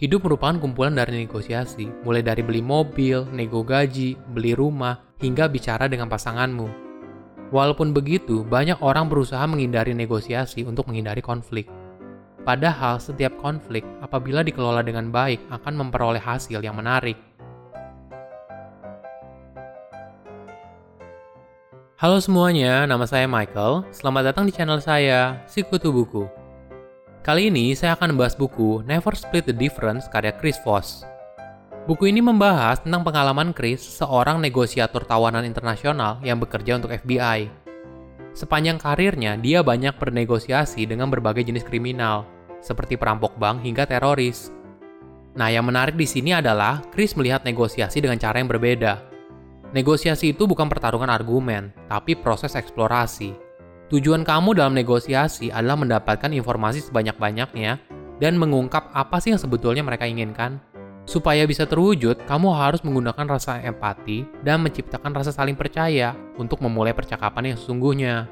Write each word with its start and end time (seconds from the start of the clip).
Hidup 0.00 0.24
merupakan 0.24 0.56
kumpulan 0.56 0.96
dari 0.96 1.28
negosiasi, 1.28 1.84
mulai 2.08 2.24
dari 2.24 2.40
beli 2.40 2.64
mobil, 2.64 3.20
nego 3.36 3.60
gaji, 3.60 4.16
beli 4.32 4.56
rumah, 4.56 4.96
hingga 5.20 5.44
bicara 5.44 5.92
dengan 5.92 6.08
pasanganmu. 6.08 6.72
Walaupun 7.52 7.92
begitu, 7.92 8.40
banyak 8.40 8.80
orang 8.80 9.12
berusaha 9.12 9.44
menghindari 9.44 9.92
negosiasi 9.92 10.64
untuk 10.64 10.88
menghindari 10.88 11.20
konflik. 11.20 11.68
Padahal 12.48 12.96
setiap 12.96 13.36
konflik, 13.44 13.84
apabila 14.00 14.40
dikelola 14.40 14.80
dengan 14.80 15.12
baik, 15.12 15.44
akan 15.52 15.74
memperoleh 15.76 16.24
hasil 16.24 16.64
yang 16.64 16.80
menarik. 16.80 17.20
Halo 22.00 22.16
semuanya, 22.24 22.88
nama 22.88 23.04
saya 23.04 23.28
Michael. 23.28 23.84
Selamat 23.92 24.32
datang 24.32 24.48
di 24.48 24.52
channel 24.56 24.80
saya, 24.80 25.44
Sikutu 25.44 25.92
Buku. 25.92 26.39
Kali 27.20 27.52
ini 27.52 27.76
saya 27.76 28.00
akan 28.00 28.16
membahas 28.16 28.32
buku 28.32 28.80
Never 28.88 29.12
Split 29.12 29.44
the 29.44 29.52
Difference 29.52 30.08
karya 30.08 30.32
Chris 30.32 30.56
Voss. 30.64 31.04
Buku 31.84 32.08
ini 32.08 32.24
membahas 32.24 32.80
tentang 32.80 33.04
pengalaman 33.04 33.52
Chris, 33.52 33.84
seorang 33.84 34.40
negosiator 34.40 35.04
tawanan 35.04 35.44
internasional 35.44 36.16
yang 36.24 36.40
bekerja 36.40 36.80
untuk 36.80 36.96
FBI. 36.96 37.52
Sepanjang 38.32 38.80
karirnya, 38.80 39.36
dia 39.36 39.60
banyak 39.60 40.00
bernegosiasi 40.00 40.88
dengan 40.88 41.12
berbagai 41.12 41.44
jenis 41.44 41.60
kriminal, 41.60 42.24
seperti 42.64 42.96
perampok 42.96 43.36
bank 43.36 43.68
hingga 43.68 43.84
teroris. 43.84 44.48
Nah, 45.36 45.52
yang 45.52 45.68
menarik 45.68 46.00
di 46.00 46.08
sini 46.08 46.32
adalah 46.32 46.80
Chris 46.88 47.12
melihat 47.20 47.44
negosiasi 47.44 48.00
dengan 48.00 48.16
cara 48.16 48.40
yang 48.40 48.48
berbeda. 48.48 48.96
Negosiasi 49.76 50.32
itu 50.32 50.48
bukan 50.48 50.72
pertarungan 50.72 51.12
argumen, 51.12 51.68
tapi 51.84 52.16
proses 52.16 52.56
eksplorasi 52.56 53.49
Tujuan 53.90 54.22
kamu 54.22 54.54
dalam 54.54 54.78
negosiasi 54.78 55.50
adalah 55.50 55.74
mendapatkan 55.74 56.30
informasi 56.30 56.78
sebanyak-banyaknya 56.86 57.82
dan 58.22 58.38
mengungkap 58.38 58.94
apa 58.94 59.18
sih 59.18 59.34
yang 59.34 59.42
sebetulnya 59.42 59.82
mereka 59.82 60.06
inginkan. 60.06 60.62
Supaya 61.10 61.42
bisa 61.42 61.66
terwujud, 61.66 62.22
kamu 62.22 62.54
harus 62.54 62.86
menggunakan 62.86 63.26
rasa 63.26 63.58
empati 63.58 64.22
dan 64.46 64.62
menciptakan 64.62 65.10
rasa 65.10 65.34
saling 65.34 65.58
percaya 65.58 66.14
untuk 66.38 66.62
memulai 66.62 66.94
percakapan 66.94 67.50
yang 67.50 67.58
sesungguhnya. 67.58 68.30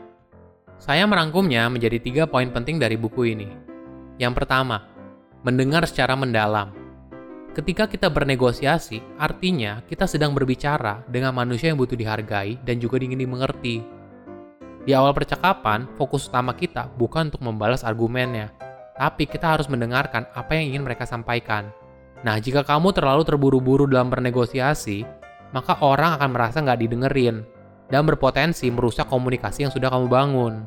Saya 0.79 1.03
merangkumnya 1.11 1.67
menjadi 1.67 1.99
tiga 1.99 2.31
poin 2.31 2.47
penting 2.55 2.79
dari 2.79 2.95
buku 2.95 3.35
ini. 3.35 3.51
Yang 4.15 4.39
pertama, 4.39 4.87
mendengar 5.43 5.91
secara 5.91 6.15
mendalam. 6.15 6.71
Ketika 7.51 7.91
kita 7.91 8.07
bernegosiasi, 8.07 9.19
artinya 9.19 9.83
kita 9.91 10.07
sedang 10.07 10.31
berbicara 10.39 11.03
dengan 11.11 11.35
manusia 11.35 11.75
yang 11.75 11.83
butuh 11.83 11.99
dihargai 11.99 12.63
dan 12.63 12.79
juga 12.79 13.03
ingin 13.03 13.19
dimengerti. 13.19 13.98
Di 14.89 14.97
awal 14.97 15.13
percakapan, 15.13 15.85
fokus 16.01 16.33
utama 16.33 16.57
kita 16.57 16.89
bukan 16.97 17.29
untuk 17.29 17.45
membalas 17.45 17.85
argumennya, 17.85 18.49
tapi 18.97 19.29
kita 19.29 19.45
harus 19.45 19.69
mendengarkan 19.69 20.25
apa 20.33 20.57
yang 20.57 20.73
ingin 20.73 20.89
mereka 20.89 21.05
sampaikan. 21.05 21.69
Nah, 22.25 22.41
jika 22.41 22.65
kamu 22.65 22.97
terlalu 22.97 23.21
terburu-buru 23.21 23.85
dalam 23.85 24.09
bernegosiasi, 24.09 25.05
maka 25.53 25.77
orang 25.85 26.17
akan 26.17 26.33
merasa 26.33 26.65
nggak 26.65 26.89
didengerin 26.89 27.45
dan 27.93 28.09
berpotensi 28.09 28.73
merusak 28.73 29.13
komunikasi 29.13 29.69
yang 29.69 29.73
sudah 29.77 29.93
kamu 29.93 30.09
bangun. 30.09 30.65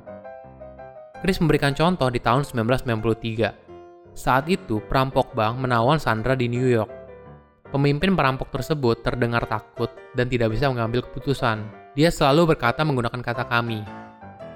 Chris 1.25 1.41
memberikan 1.41 1.73
contoh 1.73 2.13
di 2.13 2.21
tahun 2.21 2.45
1993. 2.45 4.13
Saat 4.13 4.45
itu, 4.53 4.85
perampok 4.85 5.33
bank 5.33 5.57
menawan 5.65 5.97
Sandra 5.97 6.37
di 6.37 6.45
New 6.45 6.69
York. 6.69 6.93
Pemimpin 7.73 8.13
perampok 8.13 8.53
tersebut 8.53 9.01
terdengar 9.01 9.49
takut 9.49 9.89
dan 10.13 10.29
tidak 10.29 10.53
bisa 10.53 10.69
mengambil 10.69 11.01
keputusan. 11.09 11.65
Dia 11.97 12.13
selalu 12.13 12.53
berkata 12.53 12.85
menggunakan 12.85 13.19
kata 13.23 13.47
kami, 13.47 14.00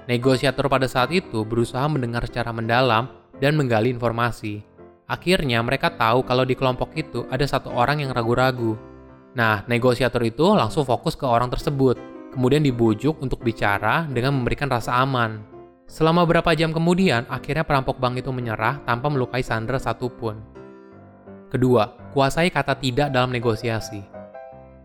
Negosiator 0.06 0.70
pada 0.70 0.86
saat 0.86 1.10
itu 1.10 1.42
berusaha 1.42 1.82
mendengar 1.90 2.22
secara 2.22 2.54
mendalam 2.54 3.10
dan 3.42 3.58
menggali 3.58 3.90
informasi. 3.90 4.62
Akhirnya 5.10 5.58
mereka 5.62 5.90
tahu 5.94 6.22
kalau 6.22 6.46
di 6.46 6.54
kelompok 6.54 6.94
itu 6.94 7.26
ada 7.26 7.42
satu 7.42 7.74
orang 7.74 8.02
yang 8.02 8.14
ragu-ragu. 8.14 8.78
Nah, 9.34 9.66
negosiator 9.66 10.22
itu 10.22 10.46
langsung 10.54 10.86
fokus 10.86 11.18
ke 11.18 11.26
orang 11.26 11.50
tersebut, 11.50 11.98
kemudian 12.30 12.62
dibujuk 12.62 13.18
untuk 13.18 13.42
bicara 13.42 14.06
dengan 14.06 14.34
memberikan 14.38 14.70
rasa 14.70 14.98
aman. 15.02 15.42
Selama 15.86 16.26
beberapa 16.26 16.50
jam 16.54 16.74
kemudian, 16.74 17.26
akhirnya 17.30 17.62
perampok 17.62 17.98
bank 18.02 18.18
itu 18.18 18.30
menyerah 18.34 18.82
tanpa 18.82 19.06
melukai 19.06 19.42
Sandra 19.42 19.78
satupun. 19.78 20.38
Kedua, 21.46 22.10
kuasai 22.10 22.50
kata 22.50 22.74
tidak 22.78 23.14
dalam 23.14 23.30
negosiasi. 23.30 24.02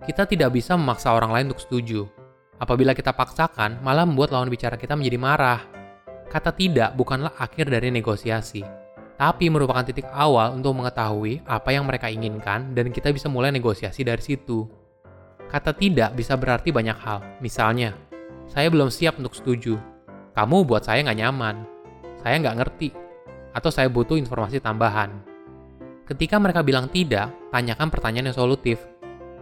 Kita 0.05 0.29
tidak 0.29 0.53
bisa 0.53 0.77
memaksa 0.77 1.13
orang 1.13 1.33
lain 1.33 1.45
untuk 1.49 1.61
setuju, 1.65 2.05
Apabila 2.61 2.93
kita 2.93 3.09
paksakan, 3.09 3.81
malah 3.81 4.05
membuat 4.05 4.37
lawan 4.37 4.45
bicara 4.45 4.77
kita 4.77 4.93
menjadi 4.93 5.17
marah. 5.17 5.65
Kata 6.29 6.53
tidak 6.53 6.93
bukanlah 6.93 7.33
akhir 7.41 7.73
dari 7.73 7.89
negosiasi, 7.89 8.61
tapi 9.17 9.49
merupakan 9.49 9.81
titik 9.81 10.05
awal 10.13 10.53
untuk 10.53 10.77
mengetahui 10.77 11.41
apa 11.49 11.73
yang 11.73 11.89
mereka 11.89 12.05
inginkan 12.13 12.77
dan 12.77 12.93
kita 12.93 13.09
bisa 13.09 13.25
mulai 13.33 13.49
negosiasi 13.49 14.05
dari 14.05 14.21
situ. 14.21 14.69
Kata 15.49 15.73
tidak 15.73 16.13
bisa 16.13 16.37
berarti 16.37 16.69
banyak 16.69 16.97
hal, 17.01 17.41
misalnya, 17.41 17.97
saya 18.45 18.69
belum 18.69 18.93
siap 18.93 19.17
untuk 19.17 19.33
setuju, 19.33 19.75
kamu 20.37 20.63
buat 20.63 20.85
saya 20.85 21.01
nggak 21.01 21.19
nyaman, 21.19 21.55
saya 22.23 22.39
nggak 22.39 22.57
ngerti, 22.61 22.89
atau 23.57 23.67
saya 23.67 23.89
butuh 23.91 24.15
informasi 24.15 24.63
tambahan. 24.63 25.11
Ketika 26.07 26.39
mereka 26.39 26.63
bilang 26.63 26.87
tidak, 26.87 27.33
tanyakan 27.51 27.91
pertanyaan 27.91 28.31
yang 28.31 28.37
solutif. 28.37 28.79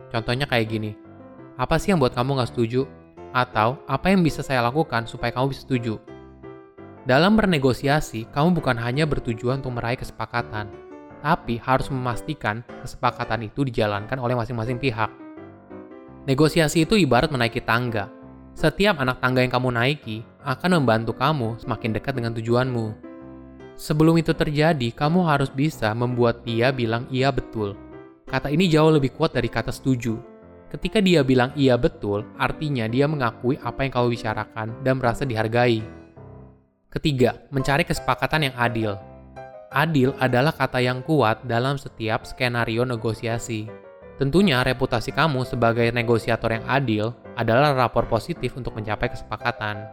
Contohnya 0.09 0.49
kayak 0.49 0.65
gini, 0.65 0.97
apa 1.59 1.77
sih 1.77 1.93
yang 1.93 2.01
buat 2.01 2.17
kamu 2.17 2.41
nggak 2.41 2.49
setuju? 2.49 2.98
Atau 3.29 3.77
apa 3.85 4.09
yang 4.09 4.25
bisa 4.25 4.41
saya 4.41 4.65
lakukan 4.65 5.05
supaya 5.05 5.29
kamu 5.29 5.53
bisa 5.53 5.61
setuju? 5.65 6.01
Dalam 7.05 7.37
bernegosiasi, 7.37 8.29
kamu 8.29 8.61
bukan 8.61 8.77
hanya 8.77 9.05
bertujuan 9.05 9.61
untuk 9.61 9.77
meraih 9.77 9.97
kesepakatan, 9.97 10.69
tapi 11.21 11.57
harus 11.61 11.89
memastikan 11.89 12.61
kesepakatan 12.81 13.49
itu 13.49 13.65
dijalankan 13.65 14.17
oleh 14.21 14.37
masing-masing 14.37 14.77
pihak. 14.77 15.09
Negosiasi 16.29 16.85
itu 16.85 16.93
ibarat 16.99 17.33
menaiki 17.33 17.63
tangga. 17.63 18.11
Setiap 18.53 18.99
anak 18.99 19.23
tangga 19.23 19.41
yang 19.41 19.49
kamu 19.49 19.69
naiki 19.71 20.21
akan 20.43 20.83
membantu 20.83 21.15
kamu 21.15 21.57
semakin 21.63 21.95
dekat 21.95 22.13
dengan 22.13 22.35
tujuanmu. 22.35 22.93
Sebelum 23.79 24.19
itu 24.19 24.35
terjadi, 24.35 24.91
kamu 24.91 25.23
harus 25.23 25.47
bisa 25.47 25.87
membuat 25.95 26.43
dia 26.43 26.69
bilang 26.75 27.07
iya 27.07 27.31
betul. 27.31 27.79
Kata 28.27 28.51
ini 28.51 28.67
jauh 28.67 28.91
lebih 28.91 29.15
kuat 29.15 29.31
dari 29.31 29.47
kata 29.47 29.71
setuju. 29.71 30.19
Ketika 30.69 31.01
dia 31.01 31.25
bilang 31.25 31.49
iya 31.57 31.73
betul, 31.81 32.29
artinya 32.37 32.85
dia 32.85 33.09
mengakui 33.09 33.57
apa 33.65 33.81
yang 33.81 33.91
kau 33.91 34.05
bicarakan 34.05 34.85
dan 34.85 35.01
merasa 35.01 35.25
dihargai. 35.25 35.81
Ketiga, 36.93 37.41
mencari 37.49 37.81
kesepakatan 37.81 38.49
yang 38.49 38.55
adil. 38.57 38.93
Adil 39.73 40.13
adalah 40.21 40.53
kata 40.53 40.77
yang 40.81 41.01
kuat 41.01 41.41
dalam 41.45 41.77
setiap 41.81 42.25
skenario 42.25 42.85
negosiasi. 42.85 43.69
Tentunya 44.21 44.61
reputasi 44.61 45.09
kamu 45.09 45.45
sebagai 45.45 45.89
negosiator 45.89 46.53
yang 46.53 46.65
adil 46.69 47.17
adalah 47.33 47.73
rapor 47.73 48.05
positif 48.05 48.53
untuk 48.53 48.77
mencapai 48.77 49.09
kesepakatan. 49.09 49.89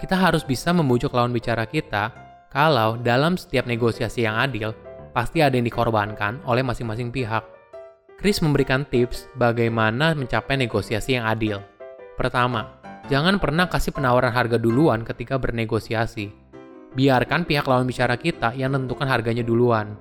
Kita 0.00 0.16
harus 0.16 0.44
bisa 0.44 0.72
membujuk 0.72 1.12
lawan 1.12 1.32
bicara 1.32 1.68
kita 1.68 2.12
kalau 2.52 2.94
dalam 3.00 3.34
setiap 3.34 3.66
negosiasi 3.66 4.22
yang 4.24 4.38
adil, 4.38 4.72
pasti 5.10 5.42
ada 5.42 5.58
yang 5.58 5.66
dikorbankan 5.66 6.38
oleh 6.46 6.62
masing-masing 6.62 7.10
pihak. 7.10 7.53
Chris 8.14 8.38
memberikan 8.40 8.86
tips 8.86 9.26
bagaimana 9.34 10.14
mencapai 10.14 10.54
negosiasi 10.54 11.18
yang 11.18 11.26
adil. 11.26 11.58
Pertama, 12.14 12.78
jangan 13.10 13.42
pernah 13.42 13.66
kasih 13.66 13.90
penawaran 13.90 14.30
harga 14.30 14.56
duluan 14.56 15.02
ketika 15.02 15.34
bernegosiasi. 15.34 16.30
Biarkan 16.94 17.42
pihak 17.42 17.66
lawan 17.66 17.90
bicara 17.90 18.14
kita 18.14 18.54
yang 18.54 18.70
menentukan 18.70 19.10
harganya 19.10 19.42
duluan. 19.42 19.98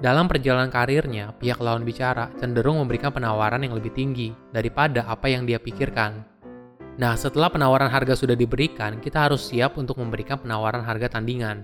Dalam 0.00 0.26
perjalanan 0.26 0.72
karirnya, 0.72 1.30
pihak 1.38 1.62
lawan 1.62 1.86
bicara 1.86 2.34
cenderung 2.40 2.82
memberikan 2.82 3.14
penawaran 3.14 3.62
yang 3.62 3.78
lebih 3.78 3.94
tinggi 3.94 4.34
daripada 4.50 5.06
apa 5.06 5.30
yang 5.30 5.46
dia 5.46 5.62
pikirkan. 5.62 6.24
Nah, 6.98 7.14
setelah 7.14 7.46
penawaran 7.52 7.88
harga 7.88 8.18
sudah 8.18 8.34
diberikan, 8.34 8.98
kita 8.98 9.30
harus 9.30 9.46
siap 9.46 9.78
untuk 9.78 10.02
memberikan 10.02 10.40
penawaran 10.42 10.82
harga 10.82 11.20
tandingan. 11.20 11.62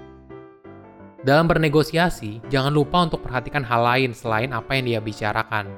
Dalam 1.20 1.44
bernegosiasi, 1.44 2.48
jangan 2.48 2.72
lupa 2.72 3.04
untuk 3.04 3.20
perhatikan 3.20 3.60
hal 3.60 3.84
lain 3.84 4.16
selain 4.16 4.56
apa 4.56 4.81
yang 4.81 4.88
dia 4.88 5.00
bicarakan. 5.04 5.69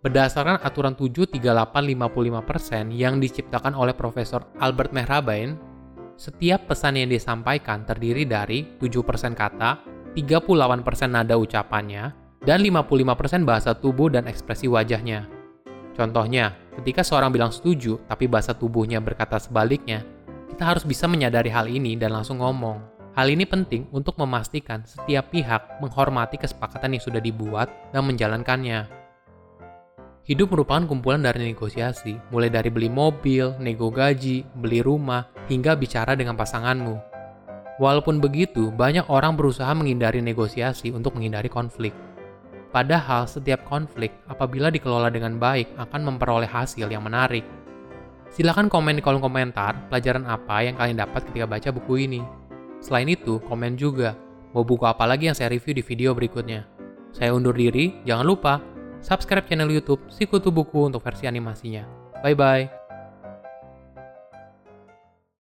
Berdasarkan 0.00 0.64
aturan 0.64 0.96
73855% 0.96 2.96
yang 2.96 3.20
diciptakan 3.20 3.76
oleh 3.76 3.92
Profesor 3.92 4.48
Albert 4.56 4.96
Mehrabain, 4.96 5.60
setiap 6.16 6.70
pesan 6.70 7.00
yang 7.00 7.10
disampaikan 7.10 7.82
terdiri 7.82 8.28
dari 8.28 8.78
7% 8.78 9.34
kata, 9.34 9.70
38% 10.12 11.08
nada 11.08 11.34
ucapannya, 11.40 12.04
dan 12.42 12.58
55% 12.60 13.46
bahasa 13.46 13.72
tubuh 13.72 14.10
dan 14.10 14.26
ekspresi 14.26 14.66
wajahnya. 14.66 15.30
Contohnya, 15.92 16.56
ketika 16.80 17.04
seorang 17.04 17.30
bilang 17.30 17.52
setuju 17.52 18.00
tapi 18.08 18.26
bahasa 18.26 18.56
tubuhnya 18.56 18.98
berkata 18.98 19.36
sebaliknya, 19.38 20.02
kita 20.52 20.64
harus 20.68 20.84
bisa 20.84 21.08
menyadari 21.08 21.48
hal 21.48 21.68
ini 21.68 21.96
dan 21.96 22.12
langsung 22.12 22.40
ngomong. 22.40 22.80
Hal 23.12 23.28
ini 23.28 23.44
penting 23.44 23.92
untuk 23.92 24.16
memastikan 24.16 24.88
setiap 24.88 25.28
pihak 25.32 25.80
menghormati 25.84 26.40
kesepakatan 26.40 26.96
yang 26.96 27.04
sudah 27.04 27.20
dibuat 27.20 27.68
dan 27.92 28.08
menjalankannya. 28.08 28.88
Hidup 30.22 30.54
merupakan 30.54 30.86
kumpulan 30.86 31.20
dari 31.20 31.50
negosiasi, 31.50 32.14
mulai 32.32 32.48
dari 32.48 32.70
beli 32.70 32.86
mobil, 32.86 33.58
nego 33.58 33.90
gaji, 33.90 34.46
beli 34.54 34.78
rumah, 34.78 35.28
hingga 35.46 35.74
bicara 35.78 36.12
dengan 36.14 36.38
pasanganmu. 36.38 36.98
Walaupun 37.80 38.20
begitu, 38.20 38.70
banyak 38.70 39.08
orang 39.08 39.34
berusaha 39.34 39.72
menghindari 39.72 40.20
negosiasi 40.20 40.92
untuk 40.92 41.16
menghindari 41.16 41.48
konflik. 41.48 41.96
Padahal 42.72 43.28
setiap 43.28 43.64
konflik, 43.68 44.12
apabila 44.28 44.72
dikelola 44.72 45.12
dengan 45.12 45.36
baik, 45.36 45.76
akan 45.76 46.00
memperoleh 46.08 46.48
hasil 46.48 46.88
yang 46.88 47.04
menarik. 47.04 47.44
Silahkan 48.32 48.68
komen 48.72 48.96
di 48.96 49.04
kolom 49.04 49.20
komentar 49.20 49.76
pelajaran 49.92 50.24
apa 50.24 50.64
yang 50.64 50.76
kalian 50.80 50.96
dapat 50.96 51.20
ketika 51.28 51.44
baca 51.44 51.68
buku 51.68 52.08
ini. 52.08 52.20
Selain 52.80 53.04
itu, 53.08 53.44
komen 53.44 53.76
juga, 53.76 54.16
mau 54.56 54.64
buku 54.64 54.88
apa 54.88 55.04
lagi 55.04 55.28
yang 55.28 55.36
saya 55.36 55.52
review 55.52 55.76
di 55.76 55.84
video 55.84 56.16
berikutnya. 56.16 56.64
Saya 57.12 57.36
undur 57.36 57.52
diri, 57.52 58.00
jangan 58.08 58.24
lupa 58.24 58.54
subscribe 59.04 59.44
channel 59.44 59.68
YouTube 59.68 60.00
Sikutu 60.08 60.48
Buku 60.48 60.88
untuk 60.88 61.04
versi 61.04 61.28
animasinya. 61.28 61.84
Bye 62.24 62.32
bye. 62.32 62.81